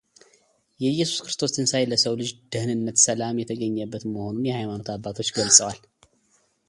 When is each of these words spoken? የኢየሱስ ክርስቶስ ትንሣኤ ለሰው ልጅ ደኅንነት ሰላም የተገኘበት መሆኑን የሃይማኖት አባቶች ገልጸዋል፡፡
የኢየሱስ 0.83 1.19
ክርስቶስ 1.25 1.53
ትንሣኤ 1.55 1.83
ለሰው 1.91 2.15
ልጅ 2.21 2.31
ደኅንነት 2.53 2.97
ሰላም 3.05 3.39
የተገኘበት 3.43 4.05
መሆኑን 4.15 4.49
የሃይማኖት 4.49 4.93
አባቶች 4.95 5.31
ገልጸዋል፡፡ 5.39 5.79